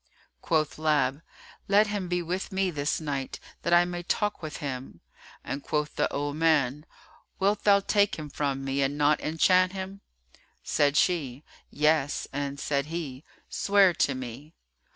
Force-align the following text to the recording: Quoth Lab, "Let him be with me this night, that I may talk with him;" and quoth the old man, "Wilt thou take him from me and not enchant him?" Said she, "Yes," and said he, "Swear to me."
Quoth 0.41 0.79
Lab, 0.79 1.21
"Let 1.67 1.85
him 1.85 2.07
be 2.07 2.23
with 2.23 2.51
me 2.51 2.71
this 2.71 2.99
night, 2.99 3.39
that 3.61 3.71
I 3.71 3.85
may 3.85 4.01
talk 4.01 4.41
with 4.41 4.57
him;" 4.57 4.99
and 5.43 5.61
quoth 5.61 5.95
the 5.95 6.11
old 6.11 6.37
man, 6.37 6.87
"Wilt 7.37 7.65
thou 7.65 7.81
take 7.81 8.15
him 8.17 8.27
from 8.27 8.65
me 8.65 8.81
and 8.81 8.97
not 8.97 9.21
enchant 9.21 9.73
him?" 9.73 10.01
Said 10.63 10.97
she, 10.97 11.43
"Yes," 11.69 12.27
and 12.33 12.59
said 12.59 12.87
he, 12.87 13.23
"Swear 13.47 13.93
to 13.93 14.15
me." 14.15 14.55